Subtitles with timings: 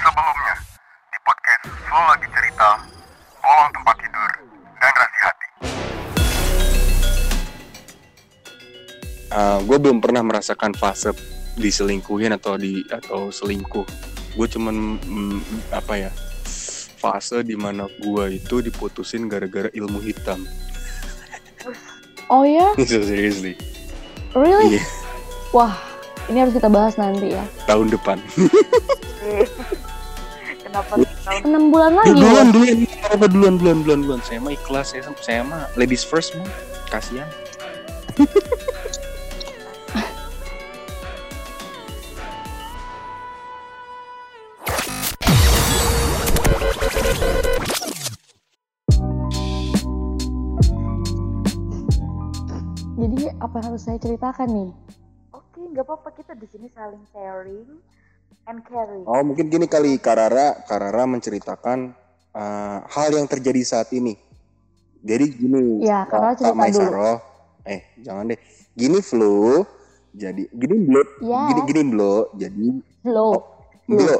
[0.00, 0.56] Sebelumnya,
[1.12, 2.68] di podcast Flow Lagi Cerita,
[3.44, 4.30] Bolong Tempat Tidur,
[4.80, 5.46] dan Rasi Hati.
[9.60, 11.12] gue belum pernah merasakan fase
[11.60, 13.84] diselingkuhin atau di atau selingkuh
[14.34, 15.38] gue cuman mm,
[15.70, 16.10] apa ya
[16.96, 20.48] fase di mana gue itu diputusin gara-gara ilmu hitam
[22.30, 22.72] Oh ya?
[22.88, 23.54] so seriously
[24.32, 24.78] Really?
[24.78, 24.84] Iya.
[25.50, 25.74] Wah,
[26.30, 27.44] ini harus kita bahas nanti ya.
[27.68, 28.16] tahun depan
[30.70, 31.02] Kenapa?
[31.02, 32.14] Tahun Enam bulan lagi.
[32.14, 32.78] duluan duluan
[33.10, 34.00] apa duluan duluan duluan?
[34.06, 34.20] Duluan.
[34.22, 36.46] Saya mah ikhlas saya saya mah ladies first mah.
[36.86, 37.26] Kasihan.
[52.94, 54.70] Jadi apa yang harus saya ceritakan nih?
[55.34, 56.14] Oke, nggak apa-apa.
[56.14, 57.66] Kita di sini saling sharing
[58.46, 59.02] and caring.
[59.04, 61.92] oh mungkin gini kali Karara Karara menceritakan
[62.32, 64.16] uh, hal yang terjadi saat ini
[65.00, 66.52] jadi gini Ya, Karara Kak.
[66.52, 67.20] Maisaro
[67.64, 68.38] eh jangan deh
[68.72, 69.64] gini flu
[70.10, 71.46] jadi gini blo Yes.
[71.48, 72.66] gini gini blo jadi
[73.00, 73.32] Slow.
[73.88, 74.16] Blo.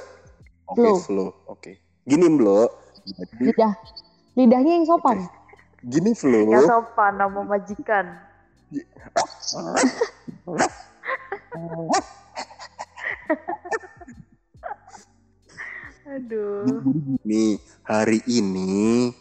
[0.67, 0.97] Oke, Flow.
[0.99, 1.29] flow.
[1.47, 1.79] Oke.
[2.03, 2.65] Gini, Blo.
[3.05, 3.77] Jadi, Lidah.
[4.33, 5.21] Lidahnya yang sopan.
[5.85, 6.49] gini, flow.
[6.49, 8.09] Ya sopan nama majikan.
[16.11, 16.67] Aduh.
[17.23, 19.15] Nih, hari ini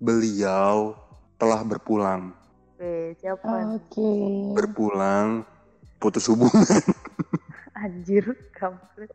[0.00, 0.96] beliau
[1.36, 2.32] telah berpulang.
[2.72, 3.76] Oke, siapa?
[3.76, 4.08] Oke.
[4.56, 5.44] Berpulang
[6.00, 6.56] putus hubungan
[7.84, 8.24] Anjir,
[8.56, 9.12] kampret.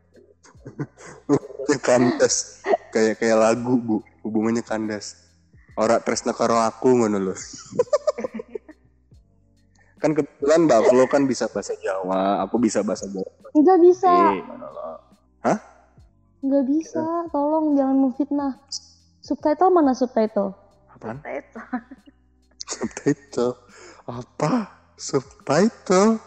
[1.82, 2.62] kandas.
[2.94, 4.06] Kayak kayak lagu, Bu.
[4.22, 5.18] Hubungannya kandas.
[5.74, 7.34] Ora tresna karo aku ngono lho.
[10.00, 13.28] kan kebetulan Mbak Flo kan bisa bahasa Jawa, aku bisa bahasa Jawa.
[13.52, 14.12] Nggak bisa.
[14.12, 14.59] Eh, lo?
[16.40, 17.02] Nggak bisa.
[17.32, 18.52] Tolong jangan memfitnah.
[19.20, 20.56] Subtitle mana subtitle?
[20.90, 21.20] Apaan?
[21.24, 21.60] Itu.
[22.70, 23.52] subtitle
[24.06, 24.52] apa
[24.94, 26.22] subtitle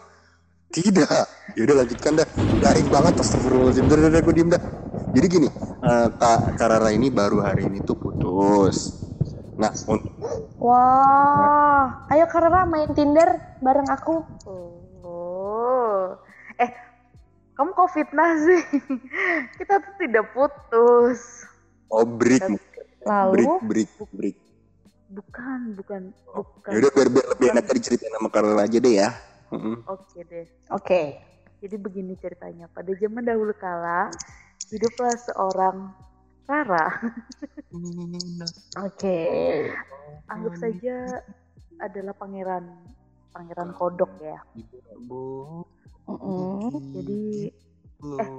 [0.68, 1.24] tidak
[1.56, 2.28] yaudah lanjutkan dah
[2.60, 4.62] garing banget astagfirullahaladzim udah udah udah, gue diem dah
[5.14, 5.48] jadi gini
[5.84, 9.02] eh, kak Karara ini baru hari ini tuh putus
[9.54, 9.70] nah
[10.58, 12.08] Wah.
[12.08, 14.24] Ayo Karara main Tinder bareng aku.
[17.84, 18.60] Kok fitnah sih?
[19.60, 21.44] Kita tuh tidak putus.
[21.92, 22.64] oh break break
[23.04, 24.36] Lalu break break
[25.12, 26.70] Bukan, bukan, bukan.
[26.74, 29.12] yaudah biar, biar lebih enak diceritain sama Karara aja deh ya.
[29.86, 30.48] Oke deh.
[30.72, 31.20] Oke.
[31.62, 32.66] Jadi begini ceritanya.
[32.72, 34.10] Pada zaman dahulu kala,
[34.72, 35.92] hiduplah seorang
[36.50, 36.98] Rara.
[38.88, 39.18] Oke.
[40.26, 41.22] Anggap saja
[41.78, 42.64] adalah pangeran
[43.30, 44.40] pangeran kodok ya.
[46.10, 46.74] Mm-mm.
[46.90, 47.22] Jadi
[48.02, 48.30] eh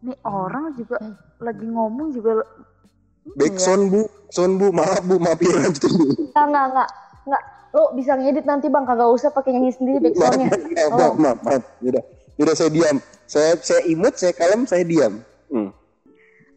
[0.00, 0.96] nih orang juga
[1.40, 2.40] lagi ngomong juga
[3.20, 3.60] ini back ya.
[3.60, 4.02] sound bu
[4.32, 6.90] sound bu maaf bu maaf ya lanjutin bu Enggak, enggak, enggak.
[7.28, 7.42] Enggak.
[7.70, 10.50] Lo bisa ngedit nanti bang, kagak usah pakai nyanyi sendiri backsoundnya.
[10.50, 11.62] maaf maaf maaf, maaf.
[11.84, 12.96] yaudah yaudah saya diam
[13.30, 15.22] saya saya imut saya kalem saya diam
[15.52, 15.70] hmm.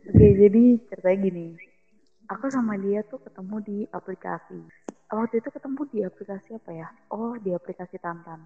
[0.03, 1.47] Oke, jadi ceritanya gini.
[2.27, 4.59] Aku sama dia tuh ketemu di aplikasi.
[5.07, 6.87] Waktu itu ketemu di aplikasi apa ya?
[7.07, 8.43] Oh, di aplikasi Tantan.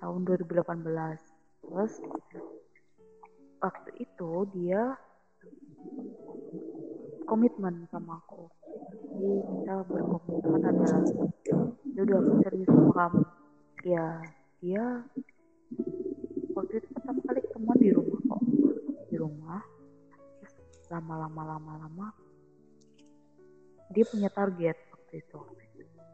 [0.00, 1.31] Tahun 2018.
[1.62, 1.92] Terus
[3.62, 4.98] waktu itu dia
[7.24, 8.50] komitmen sama aku.
[9.12, 9.30] Jadi
[9.62, 11.02] kita berkomitmen adalah
[11.92, 13.22] ya udah aku serius sama kamu.
[13.82, 14.06] Ya,
[14.62, 14.84] dia
[16.52, 18.42] waktu itu pertama kali ketemuan di rumah kok.
[19.08, 19.62] Di rumah
[20.92, 22.12] lama-lama lama-lama
[23.96, 25.40] dia punya target waktu itu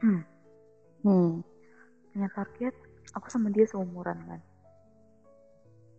[0.99, 1.47] Hmm.
[2.11, 2.75] punya target
[3.15, 4.43] aku sama dia seumuran kan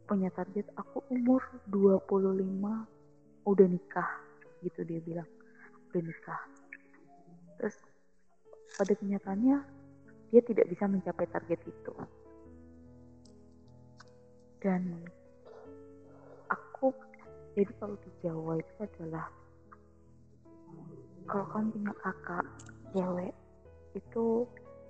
[0.09, 1.37] punya target aku umur
[1.69, 2.41] 25
[3.45, 4.09] udah nikah
[4.65, 5.29] gitu dia bilang.
[5.93, 6.41] Udah nikah.
[7.61, 7.77] Terus
[8.73, 9.57] pada kenyataannya
[10.33, 11.93] dia tidak bisa mencapai target itu.
[14.65, 14.97] Dan
[16.49, 16.89] aku
[17.53, 19.29] jadi kalau di Jawa itu adalah
[21.29, 22.45] kalau kamu punya kakak
[22.97, 23.33] cewek
[23.93, 24.25] itu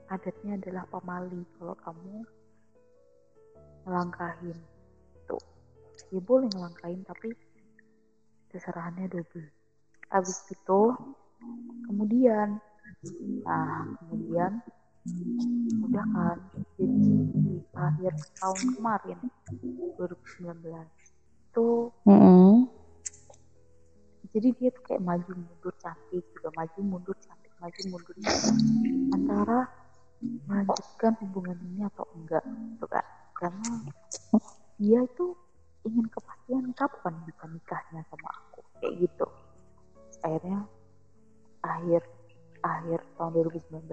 [0.07, 2.23] adatnya adalah pamali kalau kamu
[3.83, 4.78] ngelangkahin tuh
[6.09, 7.33] ya boleh ngelangkahin tapi
[8.49, 9.45] seserahannya double
[10.09, 10.81] habis itu
[11.85, 12.57] kemudian
[13.45, 14.57] nah kemudian
[15.85, 19.19] udah kan jadi di akhir tahun kemarin
[19.95, 22.67] 2019 tuh Mm-mm.
[24.33, 29.59] jadi dia tuh kayak maju mundur cantik juga maju mundur cantik maju mundur cantik antara
[30.49, 33.05] melanjutkan hubungan ini atau enggak gitu kan
[33.37, 33.71] karena
[34.75, 35.37] dia itu
[35.87, 39.27] ingin kepastian Ian kapan bisa nikahnya sama aku kayak gitu.
[40.25, 40.65] Akhirnya
[41.61, 42.01] akhir
[42.65, 43.31] akhir tahun
[43.69, 43.85] 2019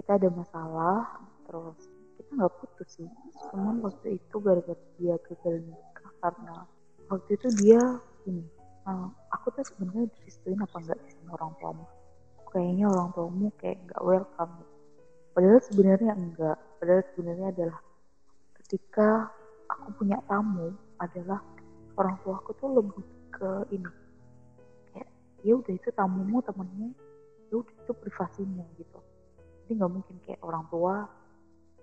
[0.00, 1.78] kita ada masalah terus
[2.16, 3.10] kita nggak putus sih.
[3.52, 6.56] Cuman waktu itu gara-gara dia gagal nikah karena
[7.12, 7.82] waktu itu dia
[8.24, 8.44] ini
[8.88, 11.84] uh, aku tuh sebenarnya direstuin apa enggak sama orang tuamu?
[12.52, 14.54] Kayaknya orang tuamu kayak nggak welcome.
[15.36, 16.58] Padahal sebenarnya enggak.
[16.80, 17.78] Padahal sebenarnya adalah
[18.64, 19.28] ketika
[19.68, 20.72] aku punya tamu
[21.02, 21.42] adalah
[21.98, 23.04] orang tua aku tuh lebih
[23.34, 23.92] ke ini.
[24.94, 25.10] Kayak
[25.42, 26.88] ya udah itu tamumu temenmu
[27.52, 28.98] ya udah itu privasimu gitu.
[29.62, 31.04] Jadi nggak mungkin kayak orang tua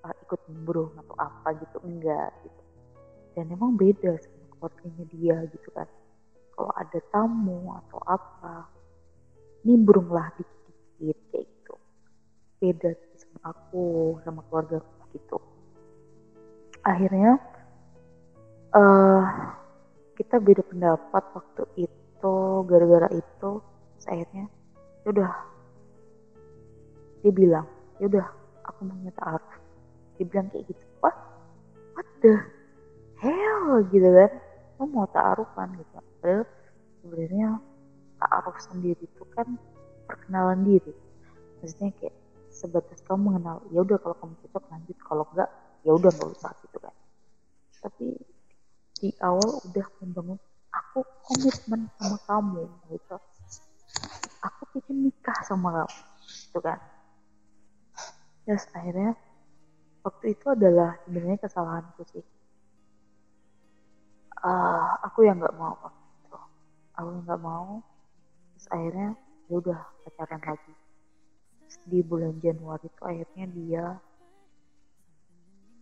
[0.01, 2.61] uh, ikut nimbrung atau apa gitu enggak gitu.
[3.37, 5.87] Dan emang beda sama keluarganya dia gitu kan.
[6.57, 8.67] Kalau ada tamu atau apa
[9.63, 11.75] nimbrung lah dikit-dikit kayak gitu.
[12.59, 13.85] Beda sama aku
[14.25, 14.81] sama keluarga
[15.13, 15.37] gitu.
[16.83, 17.37] Akhirnya
[18.75, 19.23] uh,
[20.19, 22.35] kita beda pendapat waktu itu
[22.67, 23.51] gara-gara itu
[24.07, 24.51] akhirnya
[25.07, 25.31] yaudah
[27.23, 27.67] dia bilang
[27.99, 28.27] yaudah
[28.67, 29.55] aku mau nyata aruf
[30.19, 31.15] dia bilang kayak gitu what?
[31.95, 32.35] What the
[33.19, 33.79] hell?
[33.87, 34.31] Gitu kan.
[34.79, 35.99] Lo mau ta'arufan gitu.
[36.19, 36.43] Padahal
[37.03, 37.49] sebenarnya
[38.19, 39.47] ta'aruf sendiri itu kan
[40.07, 40.93] perkenalan diri.
[41.59, 42.15] Maksudnya kayak
[42.51, 44.97] sebatas kamu mengenal ya udah kalau kamu cocok lanjut.
[45.03, 45.49] Kalau enggak
[45.87, 46.95] ya udah nggak usah gitu kan.
[47.79, 48.07] Tapi
[48.99, 50.39] di awal udah membangun
[50.75, 53.17] aku komitmen sama kamu gitu.
[54.43, 55.95] Aku ingin nikah sama kamu
[56.27, 56.79] gitu kan.
[58.43, 59.11] Terus akhirnya
[60.03, 62.25] waktu itu adalah sebenarnya kesalahanku sih.
[64.39, 66.39] Uh, aku yang nggak mau waktu itu.
[66.99, 67.79] Aku yang nggak mau.
[68.55, 69.09] Terus akhirnya
[69.47, 70.73] ya udah pacaran lagi.
[71.63, 73.85] Terus di bulan Januari itu akhirnya dia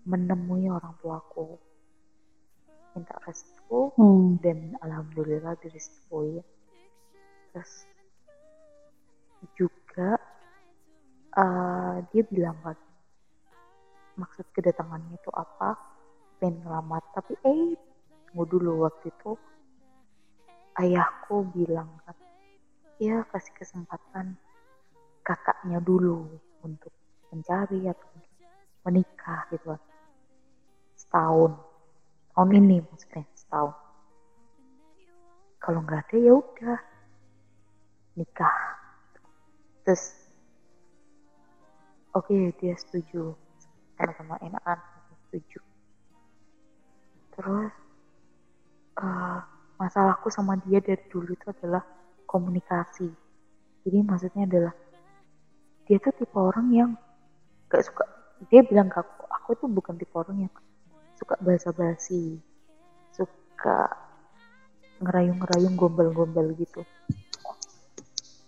[0.08, 1.60] menemui orang tuaku
[2.98, 4.42] minta restu Hmm.
[4.42, 6.42] dan alhamdulillah direstui
[7.54, 7.86] terus
[9.54, 10.18] juga
[11.38, 12.78] uh, dia bilang kan
[14.18, 15.78] maksud kedatangannya itu apa?
[16.42, 17.78] Pengen ngelamar tapi eh
[18.30, 19.38] tunggu dulu waktu itu.
[20.78, 22.18] Ayahku bilang kan
[23.02, 24.38] ya kasih kesempatan
[25.26, 26.30] kakaknya dulu
[26.62, 26.94] untuk
[27.34, 28.10] mencari atau
[28.86, 29.82] menikah gitu kan.
[30.98, 31.52] Setahun
[32.38, 33.74] tahun ini maksudnya setahun.
[35.57, 36.78] Kalau nggak ada ya udah.
[38.13, 38.57] Nikah.
[39.81, 40.13] Terus
[42.13, 43.34] oke dia setuju.
[43.98, 44.78] Sama-sama enakan
[45.25, 45.66] setuju.
[47.34, 47.74] Terus
[49.01, 49.42] uh,
[49.81, 51.81] masalahku sama dia dari dulu itu adalah
[52.30, 53.10] komunikasi.
[53.81, 54.78] Jadi maksudnya adalah
[55.90, 56.90] dia tuh tipe orang yang
[57.74, 58.06] gak suka.
[58.54, 60.54] Dia bilang ke aku aku tuh bukan tipe orang yang
[61.48, 62.44] basa-basi
[63.16, 63.88] suka
[65.00, 66.84] ngerayung-ngerayung gombal-gombal gitu.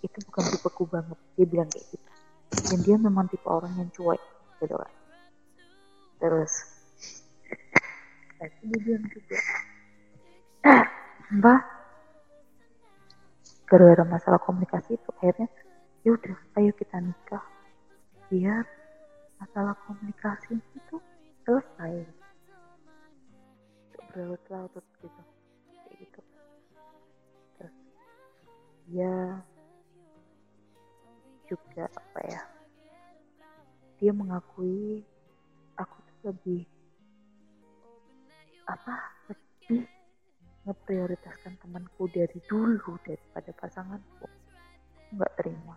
[0.03, 1.15] Itu bukan tipeku banget.
[1.39, 2.09] Dia bilang kayak gitu.
[2.67, 4.19] Dan dia memang tipe orang yang cuek
[4.59, 4.91] gitu kan.
[6.19, 6.51] Terus
[8.39, 9.39] tapi dia bilang juga
[11.29, 11.61] mbak
[13.67, 15.47] gara-gara masalah komunikasi itu akhirnya
[16.03, 17.43] yaudah ayo kita nikah.
[18.27, 18.67] Biar
[19.39, 20.95] masalah komunikasi itu
[21.47, 22.18] selesai
[24.09, 25.21] berlarut-larut gitu.
[25.73, 26.21] Kayak gitu.
[27.57, 27.75] Terus
[28.89, 29.13] dia
[31.49, 32.41] juga apa ya
[33.97, 35.01] dia mengakui
[35.75, 36.61] aku tuh lebih
[38.69, 38.95] apa
[39.33, 39.81] lebih
[40.69, 44.29] ngeprioritaskan temanku dari dulu daripada pasanganku.
[45.09, 45.73] Nggak terima.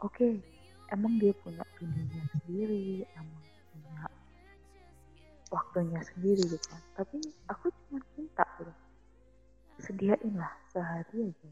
[0.00, 0.40] Oke
[0.90, 4.04] emang dia punya bininya sendiri emang punya
[5.50, 6.80] waktunya sendiri gitu kan.
[6.94, 7.18] Tapi
[7.50, 8.72] aku cuma minta gitu.
[9.82, 11.50] Sediain lah sehari aja.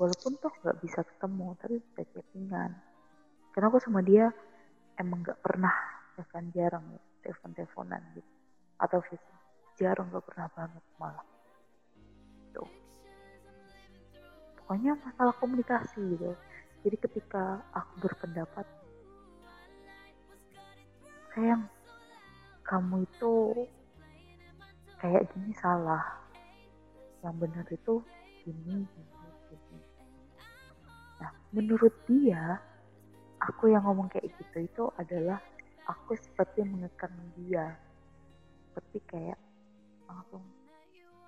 [0.00, 2.70] Walaupun toh nggak bisa ketemu tapi bisa chattingan.
[3.52, 4.30] Karena aku sama dia
[4.96, 5.74] emang nggak pernah
[6.16, 8.32] telepon jarang ya telepon teleponan gitu.
[8.78, 9.36] Atau fisik
[9.76, 11.26] jarang nggak pernah banget malah.
[12.54, 12.70] Tuh
[14.62, 16.32] pokoknya masalah komunikasi gitu.
[16.86, 18.66] Jadi ketika aku berpendapat
[21.34, 21.66] sayang
[22.66, 23.32] kamu itu
[24.98, 26.02] kayak gini salah.
[27.22, 27.94] Yang benar itu
[28.46, 29.14] gini gini
[29.50, 29.78] gini
[31.16, 32.62] nah menurut dia
[33.42, 35.40] aku yang ngomong kayak gitu itu adalah
[35.86, 37.78] aku seperti mengekang dia.
[38.70, 39.38] Seperti kayak
[40.10, 40.44] langsung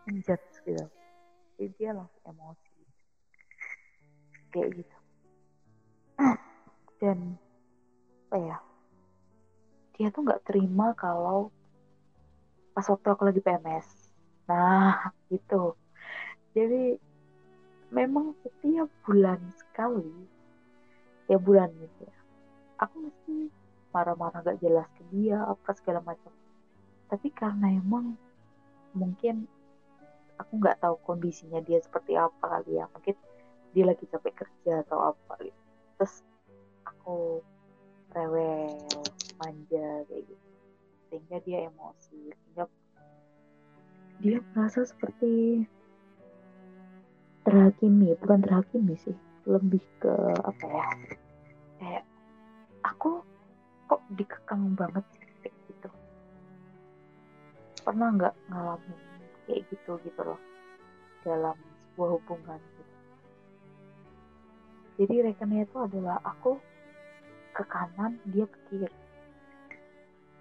[0.05, 0.87] menjudge gitu.
[1.59, 2.81] Jadi dia langsung emosi.
[4.53, 4.99] Kayak gitu.
[7.01, 7.19] Dan
[8.29, 8.57] apa ya
[9.99, 11.51] dia tuh nggak terima kalau
[12.73, 14.15] pas waktu aku lagi PMS
[14.49, 15.75] nah gitu.
[16.57, 16.97] Jadi
[17.93, 20.09] memang setiap bulan sekali
[21.29, 22.19] ya bulan gitu ya
[22.79, 23.51] aku mesti
[23.91, 26.31] marah-marah gak jelas ke dia apa segala macam.
[27.11, 28.15] Tapi karena emang
[28.95, 29.45] mungkin
[30.39, 33.19] aku nggak tahu kondisinya dia seperti apa kali ya mungkin
[33.75, 35.61] dia lagi capek kerja atau apa gitu.
[35.99, 36.15] Terus
[36.87, 37.43] aku
[38.15, 38.79] rewel
[41.29, 42.65] sehingga dia emosi sehingga
[44.25, 45.61] dia merasa seperti
[47.45, 49.13] terhakimi bukan terhakimi sih
[49.45, 50.09] lebih ke
[50.41, 50.87] apa ya?
[51.77, 52.05] Kayak
[52.81, 53.21] aku
[53.93, 55.53] kok dikekang banget sih?
[55.69, 55.89] Gitu.
[57.85, 59.01] Pernah nggak ngalamin
[59.45, 60.41] kayak gitu gitu loh
[61.29, 61.61] dalam
[61.93, 62.95] sebuah hubungan gitu?
[64.97, 66.57] Jadi rekennya itu adalah aku
[67.53, 68.89] ke kanan dia ke kiri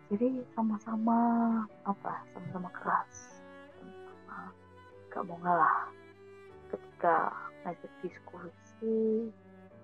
[0.07, 1.19] jadi sama-sama
[1.83, 3.43] apa sama-sama keras.
[3.75, 4.39] Sama-sama
[5.11, 5.91] gak mau ngalah.
[6.71, 9.27] Ketika ngajak diskusi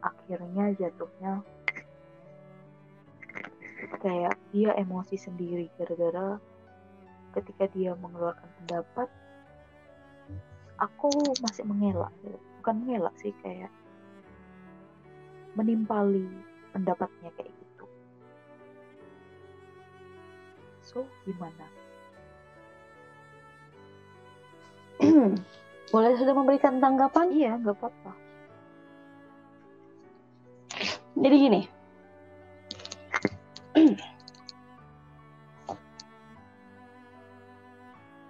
[0.03, 1.43] akhirnya jatuhnya
[4.03, 6.39] kayak dia emosi sendiri gara-gara
[7.35, 9.07] ketika dia mengeluarkan pendapat
[10.79, 11.11] aku
[11.43, 12.11] masih mengelak.
[12.63, 13.71] Bukan mengelak sih kayak
[15.59, 16.25] menimpali
[16.71, 17.62] pendapatnya kayak
[21.25, 21.65] gimana
[25.93, 27.33] Boleh sudah memberikan tanggapan?
[27.33, 28.13] iya nggak apa-apa
[31.13, 31.61] Jadi gini.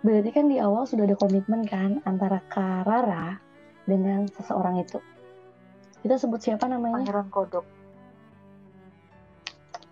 [0.04, 3.40] Berarti kan di awal sudah ada komitmen kan antara Karara
[3.88, 5.00] dengan seseorang itu.
[6.04, 7.08] Kita sebut siapa namanya?
[7.08, 7.64] pangeran kodok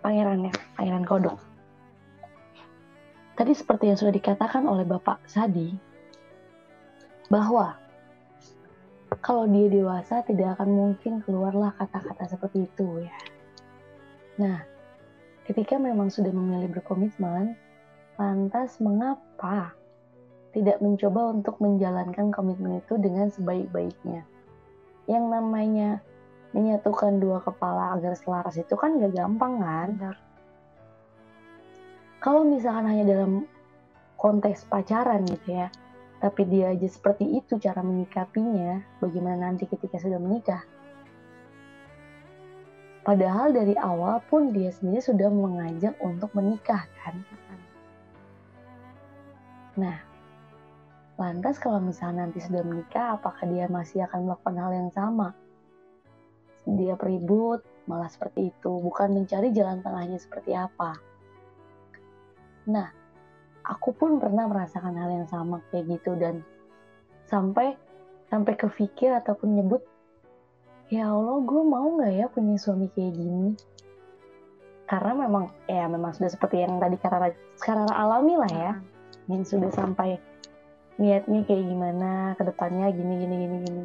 [0.02, 1.51] Pangeran ya, Pangeran Kodok.
[3.32, 5.72] Tadi seperti yang sudah dikatakan oleh Bapak Sadi,
[7.32, 7.80] bahwa
[9.24, 13.16] kalau dia dewasa tidak akan mungkin keluarlah kata-kata seperti itu ya.
[14.36, 14.60] Nah,
[15.48, 17.56] ketika memang sudah memilih berkomitmen,
[18.20, 19.72] lantas mengapa
[20.52, 24.28] tidak mencoba untuk menjalankan komitmen itu dengan sebaik-baiknya?
[25.08, 25.90] Yang namanya
[26.52, 29.88] menyatukan dua kepala agar selaras itu kan gak gampang kan?
[29.96, 30.16] benar
[32.22, 33.50] Kalau misalkan hanya dalam
[34.14, 35.66] konteks pacaran gitu ya,
[36.22, 40.62] tapi dia aja seperti itu cara menyikapinya, bagaimana nanti ketika sudah menikah?
[43.02, 47.18] Padahal dari awal pun dia sendiri sudah mengajak untuk menikah kan?
[49.82, 49.98] Nah,
[51.18, 55.34] lantas kalau misalnya nanti sudah menikah, apakah dia masih akan melakukan hal yang sama?
[56.70, 61.10] Dia peribut, malah seperti itu, bukan mencari jalan tengahnya seperti apa.
[62.68, 62.90] Nah,
[63.66, 66.42] aku pun pernah merasakan hal yang sama kayak gitu dan
[67.26, 67.74] sampai
[68.30, 69.82] sampai kepikir ataupun nyebut
[70.92, 73.56] ya Allah gue mau nggak ya punya suami kayak gini?
[74.86, 78.72] Karena memang ya memang sudah seperti yang tadi Karara Karara alami lah ya.
[79.30, 80.20] Yang sudah sampai
[81.00, 83.84] niatnya kayak gimana ke depannya gini gini gini gini.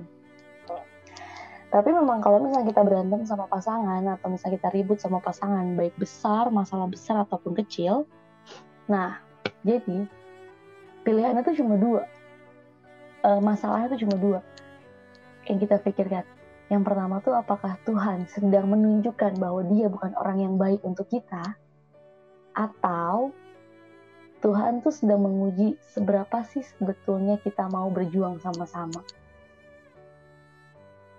[1.67, 5.95] Tapi memang kalau misalnya kita berantem sama pasangan atau misalnya kita ribut sama pasangan baik
[5.99, 8.07] besar masalah besar ataupun kecil
[8.87, 9.19] nah
[9.61, 10.07] jadi
[11.03, 12.07] pilihannya tuh cuma dua
[13.27, 14.39] Eh, masalahnya tuh cuma dua
[15.51, 16.23] yang kita pikirkan
[16.71, 21.59] yang pertama tuh apakah Tuhan sedang menunjukkan bahwa dia bukan orang yang baik untuk kita
[22.55, 23.35] atau
[24.39, 29.01] Tuhan tuh sedang menguji seberapa sih sebetulnya kita mau berjuang sama-sama.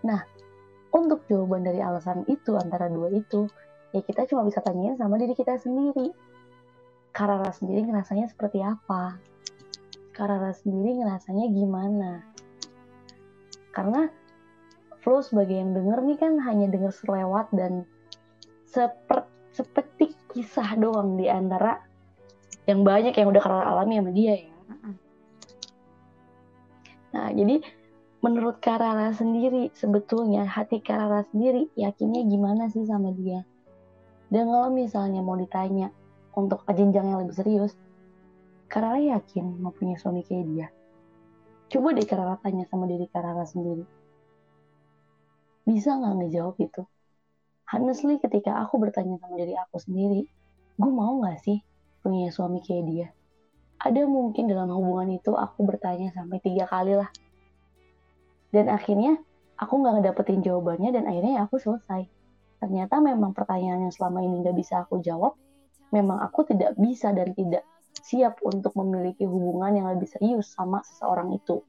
[0.07, 0.23] Nah,
[0.95, 3.51] untuk jawaban dari alasan itu antara dua itu,
[3.91, 6.15] ya kita cuma bisa tanyain sama diri kita sendiri.
[7.19, 9.19] Karara sendiri ngerasanya seperti apa?
[10.15, 12.23] Karara sendiri ngerasanya gimana?
[13.75, 14.07] Karena
[15.03, 17.83] Flo sebagai yang denger nih kan hanya denger selewat dan
[18.71, 21.83] seper, sepetik kisah doang di antara
[22.71, 24.55] yang banyak yang udah Karara alami sama dia ya.
[27.19, 27.67] Nah, jadi
[28.23, 33.43] menurut Karara sendiri sebetulnya hati Karara sendiri yakinnya gimana sih sama dia?
[34.31, 35.91] Dan kalau misalnya mau ditanya
[36.35, 37.73] untuk jenjang yang lebih serius,
[38.69, 40.69] Karara yakin mau punya suami kayak dia.
[41.73, 43.85] Coba deh Karara tanya sama diri Karara sendiri.
[45.65, 46.83] Bisa nggak ngejawab itu?
[47.69, 50.25] Honestly ketika aku bertanya sama diri aku sendiri,
[50.81, 51.61] gue mau nggak sih
[52.01, 53.09] punya suami kayak dia?
[53.79, 57.13] Ada mungkin dalam hubungan itu aku bertanya sampai tiga kali lah.
[58.49, 59.21] Dan akhirnya
[59.61, 62.09] aku nggak ngedapetin jawabannya dan akhirnya ya aku selesai.
[62.59, 65.37] Ternyata memang pertanyaan yang selama ini nggak bisa aku jawab,
[65.95, 67.65] memang aku tidak bisa dan tidak
[67.99, 71.61] siap untuk memiliki hubungan yang lebih serius sama seseorang itu.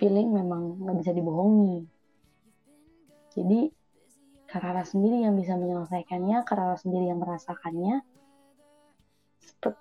[0.00, 1.86] Feeling memang nggak bisa dibohongi.
[3.34, 3.70] Jadi,
[4.46, 8.02] Karara sendiri yang bisa menyelesaikannya, Karara sendiri yang merasakannya.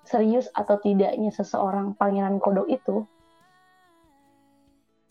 [0.08, 3.03] Serius atau tidaknya seseorang pangeran kodok itu,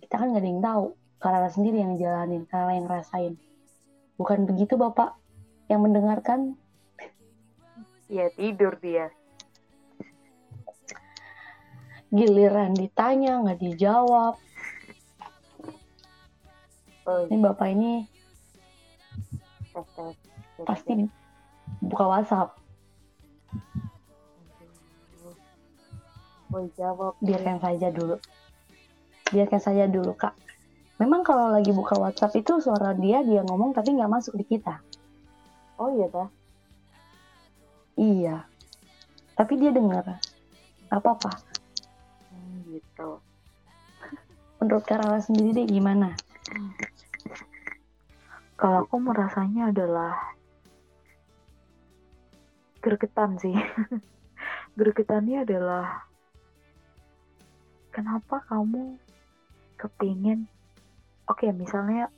[0.00, 0.86] kita kan nggak ada yang tahu.
[1.22, 3.38] Karara sendiri yang jalanin, Karara yang rasain.
[4.18, 5.21] Bukan begitu Bapak
[5.72, 6.60] yang mendengarkan?
[8.12, 9.08] Ya tidur dia.
[12.12, 14.36] Giliran ditanya nggak dijawab.
[17.02, 18.04] Oh, Ini Bapak ini
[20.68, 21.08] pasti
[21.80, 22.52] buka WhatsApp.
[26.52, 27.16] Boy jawab.
[27.24, 28.20] Biarkan saja dulu.
[29.32, 30.36] Biarkan saja dulu Kak.
[31.00, 34.84] Memang kalau lagi buka WhatsApp itu suara dia dia ngomong tapi nggak masuk di kita.
[35.82, 36.28] Oh iya dah.
[37.98, 38.36] Iya.
[39.34, 40.22] Tapi dia dengar.
[40.86, 41.42] Apa-apa.
[42.30, 43.18] Hmm, gitu.
[44.62, 46.14] Menurut Karala sendiri deh gimana?
[48.54, 50.14] Kalau aku merasanya adalah
[52.78, 53.58] gregetan sih.
[54.78, 56.06] Gregetannya adalah
[57.90, 58.96] kenapa kamu
[59.76, 60.46] kepingin
[61.26, 62.08] oke misalnya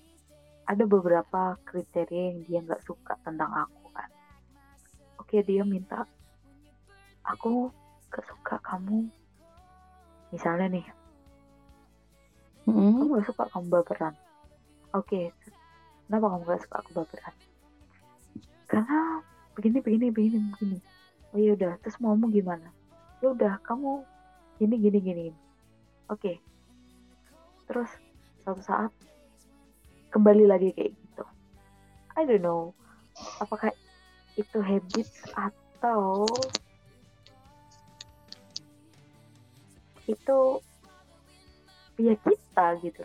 [0.64, 4.10] ada beberapa kriteria yang dia nggak suka tentang aku kan.
[5.20, 6.08] Oke dia minta
[7.24, 7.68] aku
[8.12, 9.08] gak suka kamu.
[10.32, 10.86] Misalnya nih
[12.64, 12.96] Mm-mm.
[12.96, 14.14] kamu gak suka kamu baperan.
[14.96, 15.32] Oke
[16.08, 17.34] kenapa kamu gak suka aku baperan?
[18.68, 19.20] Karena
[19.52, 20.78] begini begini begini begini.
[21.34, 22.72] Oh ya udah terus maumu gimana?
[23.20, 24.00] Ya udah kamu
[24.56, 25.26] gini gini gini.
[26.08, 26.40] Oke
[27.64, 27.88] terus
[28.44, 28.92] suatu saat
[30.14, 31.24] kembali lagi kayak gitu
[32.14, 32.70] I don't know
[33.42, 33.74] apakah
[34.38, 36.38] itu habit atau
[40.06, 40.38] itu
[41.98, 43.02] ya kita gitu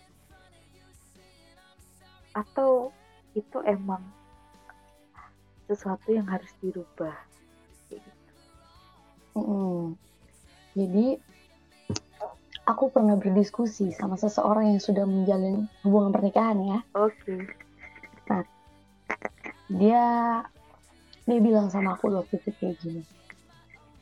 [2.38, 2.94] atau
[3.34, 4.06] itu emang
[5.70, 7.14] sesuatu yang harus dirubah
[7.94, 8.10] gitu.
[9.38, 9.94] Mm-mm.
[10.74, 11.22] Jadi
[12.70, 16.80] aku pernah berdiskusi sama seseorang yang sudah menjalin hubungan pernikahan ya.
[16.94, 17.36] oke
[19.70, 20.06] Dia
[21.30, 23.04] dia bilang sama aku waktu itu kayak gini.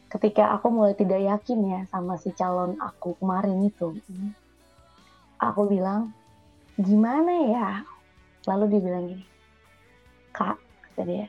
[0.08, 4.00] Ketika aku mulai tidak yakin ya sama si calon aku kemarin itu,
[5.36, 6.16] aku bilang
[6.80, 7.70] gimana ya?
[8.48, 9.26] Lalu dia bilang gini,
[10.32, 10.56] kak,
[10.88, 11.28] kata dia,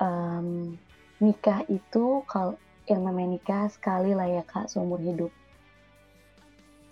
[0.00, 0.80] "Em,
[1.20, 2.56] nikah itu kalau
[2.88, 5.28] yang namanya nikah sekali lah ya kak seumur hidup.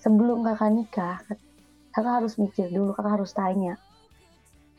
[0.00, 1.20] Sebelum kakak nikah,
[1.92, 3.76] kakak harus mikir dulu, kakak harus tanya.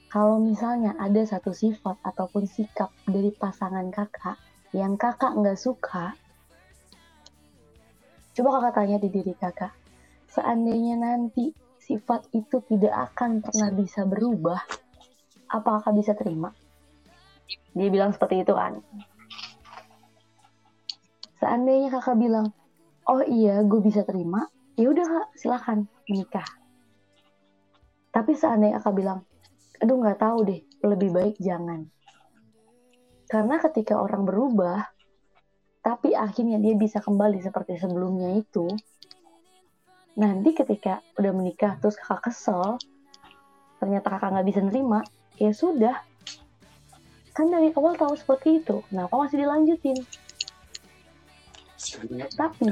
[0.09, 4.35] Kalau misalnya ada satu sifat ataupun sikap dari pasangan kakak
[4.73, 6.17] yang kakak nggak suka,
[8.33, 9.71] coba kakak tanya di diri kakak,
[10.33, 14.59] seandainya nanti sifat itu tidak akan pernah bisa berubah,
[15.53, 16.49] apa kakak bisa terima?
[17.77, 18.81] Dia bilang seperti itu kan.
[21.39, 22.51] Seandainya kakak bilang,
[23.05, 24.49] oh iya gue bisa terima,
[24.81, 26.49] ya udah kak silakan menikah.
[28.09, 29.19] Tapi seandainya kakak bilang,
[29.77, 31.85] aduh nggak tahu deh, lebih baik jangan.
[33.29, 34.83] Karena ketika orang berubah,
[35.85, 38.67] tapi akhirnya dia bisa kembali seperti sebelumnya itu,
[40.17, 42.81] nanti ketika udah menikah terus kakak kesel,
[43.77, 44.99] ternyata kakak nggak bisa nerima,
[45.37, 45.95] ya sudah.
[47.31, 49.97] Kan dari awal tahu seperti itu, kenapa masih dilanjutin?
[52.37, 52.65] Tapi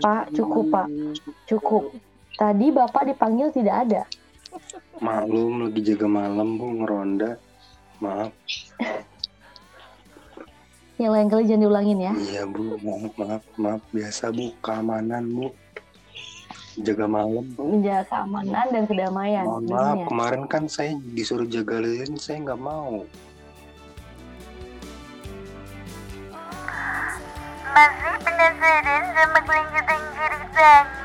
[0.00, 0.86] Pak, cukup, Pak.
[1.44, 1.84] cukup.
[2.36, 4.02] Tadi bapak dipanggil tidak ada.
[5.00, 7.36] Maklum lagi jaga malam bu ngeronda.
[8.00, 8.32] Maaf.
[11.00, 12.12] Yang lain kali jangan diulangin ya.
[12.12, 15.48] Iya bu, maaf maaf maaf biasa bu keamanan bu.
[16.80, 17.44] Jaga malam.
[17.56, 19.44] Menjaga keamanan dan kedamaian.
[19.44, 20.06] Mohon Bener maaf ya?
[20.08, 23.04] kemarin kan saya disuruh jaga lilin saya nggak mau.
[29.20, 30.99] Masih penasaran sama kelanjutan ceritanya?